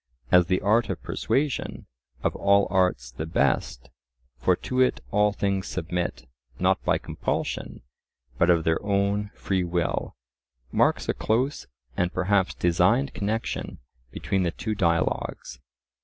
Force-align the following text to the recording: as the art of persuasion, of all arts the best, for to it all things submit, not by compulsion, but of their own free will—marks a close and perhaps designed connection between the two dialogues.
as 0.31 0.47
the 0.47 0.61
art 0.61 0.89
of 0.89 0.99
persuasion, 1.03 1.85
of 2.23 2.35
all 2.35 2.65
arts 2.71 3.11
the 3.11 3.27
best, 3.27 3.91
for 4.39 4.55
to 4.55 4.79
it 4.81 4.99
all 5.11 5.31
things 5.31 5.67
submit, 5.67 6.27
not 6.57 6.83
by 6.83 6.97
compulsion, 6.97 7.83
but 8.39 8.49
of 8.49 8.63
their 8.63 8.83
own 8.83 9.29
free 9.35 9.63
will—marks 9.63 11.07
a 11.07 11.13
close 11.13 11.67
and 11.95 12.11
perhaps 12.11 12.55
designed 12.55 13.13
connection 13.13 13.77
between 14.11 14.41
the 14.41 14.49
two 14.49 14.73
dialogues. 14.73 15.59